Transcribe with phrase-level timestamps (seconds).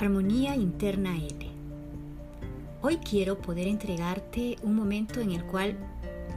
[0.00, 1.46] Armonía Interna L.
[2.82, 5.78] Hoy quiero poder entregarte un momento en el cual,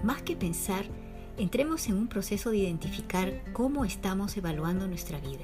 [0.03, 0.85] más que pensar,
[1.37, 5.43] entremos en un proceso de identificar cómo estamos evaluando nuestra vida.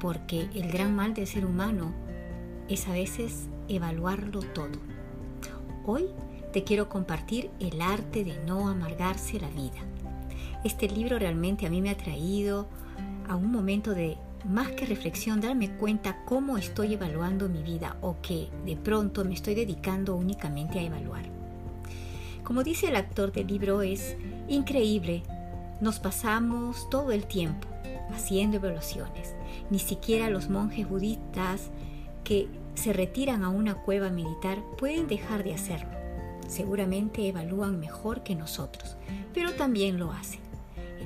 [0.00, 1.94] Porque el gran mal del ser humano
[2.68, 4.78] es a veces evaluarlo todo.
[5.86, 6.08] Hoy
[6.52, 9.80] te quiero compartir el arte de no amargarse la vida.
[10.62, 12.68] Este libro realmente a mí me ha traído
[13.26, 18.16] a un momento de más que reflexión, darme cuenta cómo estoy evaluando mi vida o
[18.20, 21.24] que de pronto me estoy dedicando únicamente a evaluar.
[22.42, 24.16] Como dice el actor del libro, es
[24.48, 25.22] increíble.
[25.80, 27.66] Nos pasamos todo el tiempo
[28.12, 29.34] haciendo evaluaciones.
[29.70, 31.70] Ni siquiera los monjes budistas
[32.22, 35.88] que se retiran a una cueva a meditar pueden dejar de hacerlo.
[36.46, 38.96] Seguramente evalúan mejor que nosotros,
[39.32, 40.43] pero también lo hacen.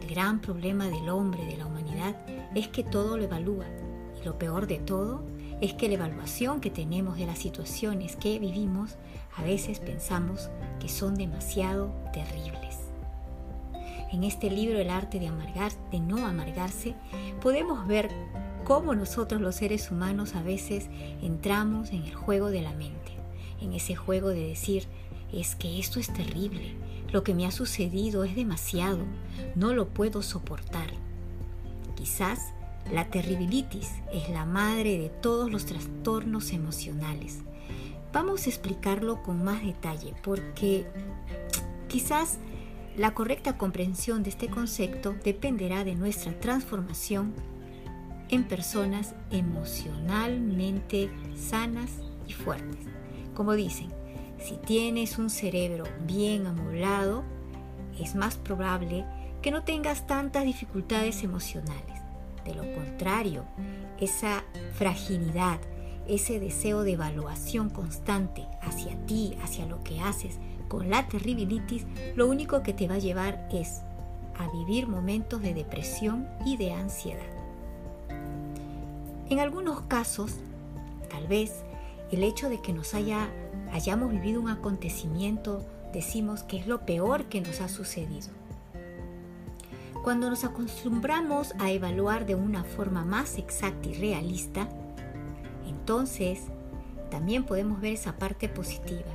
[0.00, 2.16] El gran problema del hombre, de la humanidad,
[2.54, 3.66] es que todo lo evalúa.
[4.20, 5.24] Y lo peor de todo
[5.60, 8.96] es que la evaluación que tenemos de las situaciones que vivimos
[9.36, 12.78] a veces pensamos que son demasiado terribles.
[14.12, 16.94] En este libro El arte de amargar, de no amargarse,
[17.42, 18.08] podemos ver
[18.64, 20.88] cómo nosotros los seres humanos a veces
[21.22, 23.12] entramos en el juego de la mente,
[23.60, 24.84] en ese juego de decir,
[25.32, 26.74] es que esto es terrible,
[27.12, 29.00] lo que me ha sucedido es demasiado,
[29.54, 30.90] no lo puedo soportar.
[31.94, 32.52] Quizás
[32.92, 37.38] la terribilitis es la madre de todos los trastornos emocionales.
[38.12, 40.86] Vamos a explicarlo con más detalle porque
[41.88, 42.38] quizás
[42.96, 47.34] la correcta comprensión de este concepto dependerá de nuestra transformación
[48.30, 51.90] en personas emocionalmente sanas
[52.26, 52.86] y fuertes.
[53.34, 53.88] Como dicen,
[54.40, 57.24] si tienes un cerebro bien amoblado,
[57.98, 59.04] es más probable
[59.42, 62.02] que no tengas tantas dificultades emocionales.
[62.44, 63.44] De lo contrario,
[64.00, 64.44] esa
[64.74, 65.58] fragilidad,
[66.06, 70.38] ese deseo de evaluación constante hacia ti, hacia lo que haces
[70.68, 73.82] con la terribilitis, lo único que te va a llevar es
[74.38, 77.26] a vivir momentos de depresión y de ansiedad.
[79.28, 80.36] En algunos casos,
[81.10, 81.64] tal vez
[82.10, 83.28] el hecho de que nos haya
[83.72, 88.28] hayamos vivido un acontecimiento, decimos que es lo peor que nos ha sucedido.
[90.02, 94.68] Cuando nos acostumbramos a evaluar de una forma más exacta y realista,
[95.66, 96.40] entonces
[97.10, 99.10] también podemos ver esa parte positiva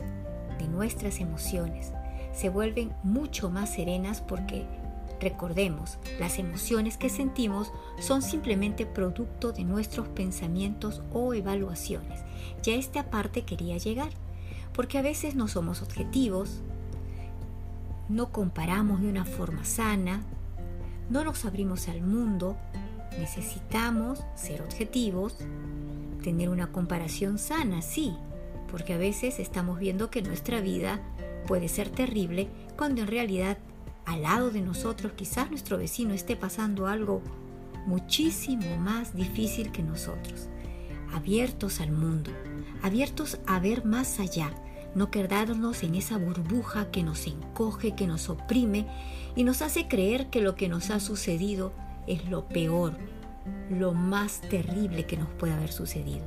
[0.59, 1.93] de nuestras emociones.
[2.33, 4.65] Se vuelven mucho más serenas porque
[5.23, 12.19] Recordemos, las emociones que sentimos son simplemente producto de nuestros pensamientos o evaluaciones.
[12.61, 14.09] Ya esta parte quería llegar
[14.73, 16.61] porque a veces no somos objetivos,
[18.09, 20.21] no comparamos de una forma sana,
[21.09, 22.57] no nos abrimos al mundo,
[23.19, 25.37] necesitamos ser objetivos,
[26.23, 28.15] tener una comparación sana, sí,
[28.71, 31.01] porque a veces estamos viendo que nuestra vida
[31.47, 33.57] puede ser terrible cuando en realidad
[34.05, 37.21] al lado de nosotros quizás nuestro vecino esté pasando algo
[37.85, 40.47] muchísimo más difícil que nosotros.
[41.13, 42.31] Abiertos al mundo,
[42.81, 44.51] abiertos a ver más allá,
[44.95, 48.85] no quedarnos en esa burbuja que nos encoge, que nos oprime
[49.35, 51.73] y nos hace creer que lo que nos ha sucedido
[52.07, 52.93] es lo peor,
[53.69, 56.25] lo más terrible que nos puede haber sucedido.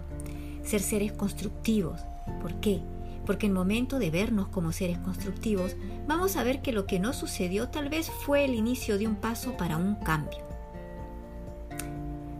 [0.65, 2.01] Ser seres constructivos.
[2.43, 2.81] ¿Por qué?
[3.25, 5.77] Porque en momento de vernos como seres constructivos,
[6.07, 9.17] vamos a ver que lo que nos sucedió tal vez fue el inicio de un
[9.17, 10.45] paso para un cambio.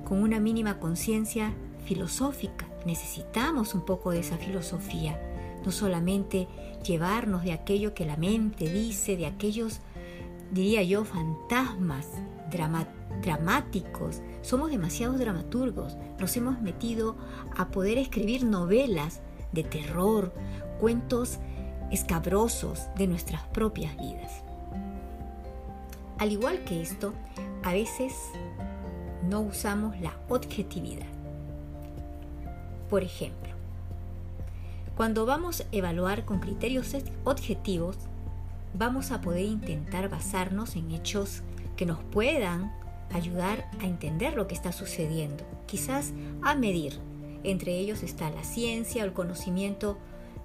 [0.05, 1.55] Con una mínima conciencia
[1.85, 5.21] filosófica, necesitamos un poco de esa filosofía
[5.67, 6.47] no solamente
[6.87, 9.81] llevarnos de aquello que la mente dice, de aquellos,
[10.53, 12.07] diría yo, fantasmas
[13.21, 14.23] dramáticos.
[14.43, 17.17] Somos demasiados dramaturgos, nos hemos metido
[17.57, 20.33] a poder escribir novelas de terror,
[20.79, 21.39] cuentos
[21.91, 24.45] escabrosos de nuestras propias vidas.
[26.19, 27.13] Al igual que esto,
[27.65, 28.15] a veces
[29.29, 31.07] no usamos la objetividad.
[32.89, 33.56] Por ejemplo,
[34.97, 37.99] cuando vamos a evaluar con criterios objetivos,
[38.73, 41.43] vamos a poder intentar basarnos en hechos
[41.77, 42.73] que nos puedan
[43.13, 46.99] ayudar a entender lo que está sucediendo, quizás a medir.
[47.45, 49.99] Entre ellos está la ciencia o el conocimiento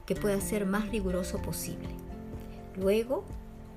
[0.06, 1.88] que pueda ser más riguroso posible.
[2.75, 3.24] Luego,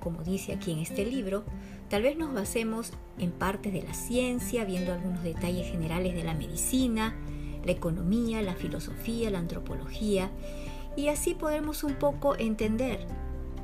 [0.01, 1.45] como dice aquí en este libro,
[1.89, 6.33] tal vez nos basemos en partes de la ciencia, viendo algunos detalles generales de la
[6.33, 7.15] medicina,
[7.65, 10.29] la economía, la filosofía, la antropología,
[10.95, 12.99] y así podemos un poco entender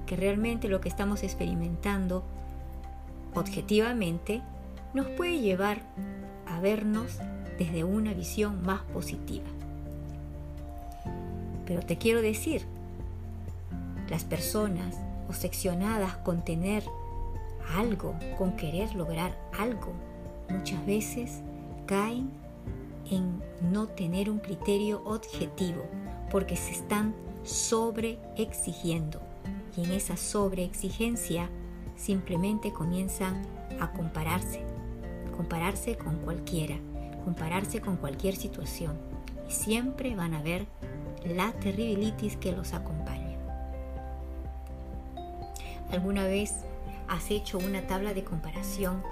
[0.05, 2.23] que realmente lo que estamos experimentando
[3.33, 4.41] objetivamente
[4.93, 5.81] nos puede llevar
[6.47, 7.19] a vernos
[7.57, 9.47] desde una visión más positiva.
[11.65, 12.65] Pero te quiero decir,
[14.09, 14.97] las personas
[15.29, 16.83] obsesionadas con tener
[17.77, 19.93] algo, con querer lograr algo,
[20.49, 21.39] muchas veces
[21.85, 22.40] caen
[23.11, 25.83] en no tener un criterio objetivo
[26.31, 27.13] porque se están
[27.43, 29.21] sobreexigiendo
[29.77, 31.49] y en esa sobreexigencia
[31.95, 33.43] simplemente comienzan
[33.79, 34.63] a compararse,
[35.35, 36.77] compararse con cualquiera,
[37.23, 38.97] compararse con cualquier situación
[39.47, 40.65] y siempre van a ver
[41.25, 43.37] la terribilitis que los acompaña.
[45.91, 46.55] ¿Alguna vez
[47.07, 49.03] has hecho una tabla de comparación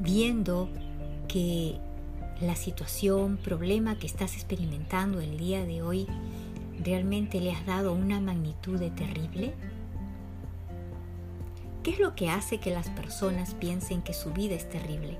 [0.00, 0.68] viendo
[1.28, 1.78] que
[2.40, 6.06] la situación, problema que estás experimentando el día de hoy
[6.82, 9.54] realmente le has dado una magnitud terrible?
[11.82, 15.18] ¿Qué es lo que hace que las personas piensen que su vida es terrible?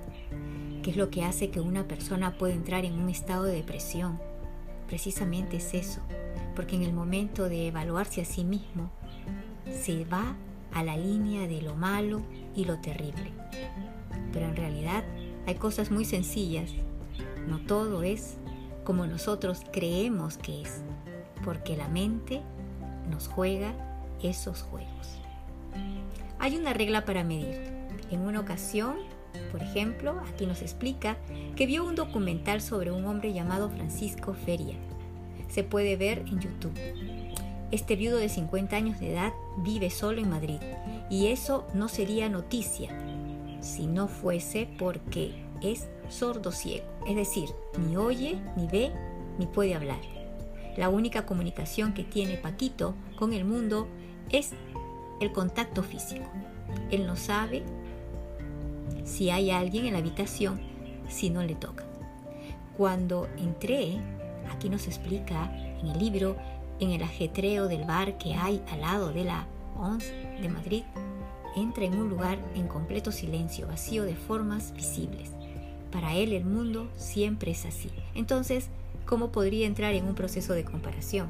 [0.83, 4.19] ¿Qué es lo que hace que una persona pueda entrar en un estado de depresión?
[4.87, 6.01] Precisamente es eso,
[6.55, 8.91] porque en el momento de evaluarse a sí mismo,
[9.71, 10.37] se va
[10.73, 12.23] a la línea de lo malo
[12.55, 13.33] y lo terrible.
[14.33, 15.05] Pero en realidad
[15.49, 16.71] hay cosas muy sencillas.
[17.49, 18.37] No todo es
[18.85, 20.83] como nosotros creemos que es,
[21.43, 22.43] porque la mente
[23.11, 23.73] nos juega
[24.23, 25.09] esos juegos.
[26.39, 27.63] Hay una regla para medir.
[28.11, 28.97] En una ocasión,
[29.51, 31.17] por ejemplo, aquí nos explica
[31.57, 34.77] que vio un documental sobre un hombre llamado Francisco Feria.
[35.49, 36.79] Se puede ver en YouTube.
[37.71, 40.61] Este viudo de 50 años de edad vive solo en Madrid
[41.09, 43.08] y eso no sería noticia
[43.61, 48.93] si no fuese porque es sordo ciego, es decir, ni oye, ni ve,
[49.39, 50.01] ni puede hablar.
[50.77, 53.89] La única comunicación que tiene Paquito con el mundo
[54.31, 54.53] es
[55.21, 56.25] el contacto físico.
[56.91, 57.65] Él no sabe
[59.05, 60.61] si hay alguien en la habitación
[61.09, 61.85] si no le toca.
[62.77, 63.99] Cuando entré,
[64.53, 65.51] aquí nos explica
[65.81, 66.37] en el libro,
[66.79, 69.47] en el ajetreo del bar que hay al lado de la
[69.77, 70.05] ONS
[70.41, 70.85] de Madrid,
[71.61, 75.31] entra en un lugar en completo silencio, vacío de formas visibles.
[75.91, 77.91] Para él el mundo siempre es así.
[78.15, 78.69] Entonces,
[79.07, 81.29] ¿cómo podría entrar en un proceso de comparación?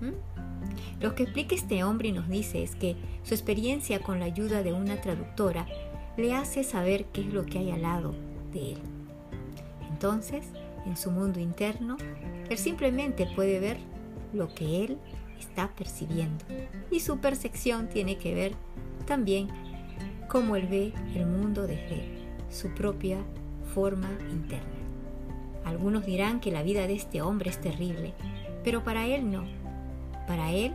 [0.00, 1.02] ¿Mm?
[1.02, 4.62] Lo que explica este hombre y nos dice es que su experiencia con la ayuda
[4.62, 5.66] de una traductora
[6.16, 8.14] le hace saber qué es lo que hay al lado
[8.52, 8.78] de él.
[9.90, 10.46] Entonces,
[10.86, 11.96] en su mundo interno,
[12.48, 13.76] él simplemente puede ver
[14.32, 14.98] lo que él
[15.38, 16.44] está percibiendo.
[16.90, 18.52] Y su percepción tiene que ver
[19.08, 19.48] también
[20.28, 22.04] cómo él ve el mundo desde
[22.50, 23.16] su propia
[23.74, 24.68] forma interna.
[25.64, 28.12] Algunos dirán que la vida de este hombre es terrible,
[28.62, 29.44] pero para él no.
[30.26, 30.74] Para él,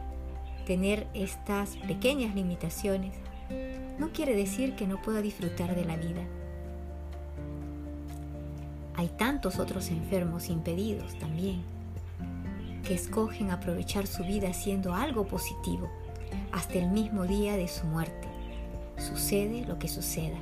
[0.65, 3.13] tener estas pequeñas limitaciones
[3.99, 6.23] no quiere decir que no pueda disfrutar de la vida.
[8.95, 11.61] Hay tantos otros enfermos impedidos también
[12.83, 15.89] que escogen aprovechar su vida haciendo algo positivo
[16.53, 18.27] hasta el mismo día de su muerte.
[18.97, 20.37] Sucede lo que suceda.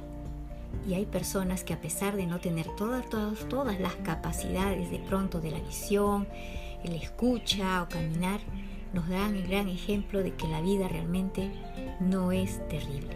[0.88, 5.00] Y hay personas que a pesar de no tener todas, todas, todas las capacidades de
[5.00, 6.28] pronto de la visión,
[6.84, 8.42] el escucha o caminar,
[8.94, 11.50] nos dan el gran ejemplo de que la vida realmente
[12.02, 13.16] no es terrible.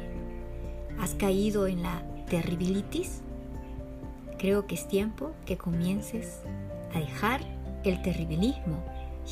[0.99, 3.21] ¿Has caído en la terribilitis?
[4.37, 6.41] Creo que es tiempo que comiences
[6.93, 7.41] a dejar
[7.83, 8.81] el terribilismo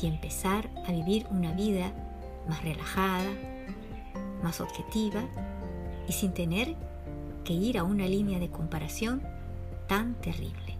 [0.00, 1.92] y empezar a vivir una vida
[2.46, 3.30] más relajada,
[4.44, 5.24] más objetiva
[6.06, 6.76] y sin tener
[7.42, 9.22] que ir a una línea de comparación
[9.88, 10.76] tan terrible.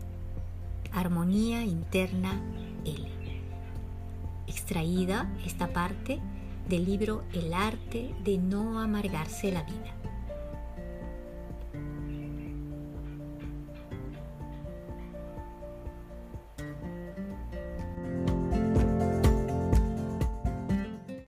[0.92, 2.40] Armonía interna
[2.84, 3.10] L.
[4.46, 6.20] Extraída esta parte
[6.68, 10.03] del libro El arte de no amargarse la vida.